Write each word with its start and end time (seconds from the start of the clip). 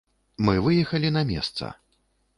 Мы 0.47 0.55
выехалі 0.67 1.13
на 1.21 1.23
месца. 1.35 1.71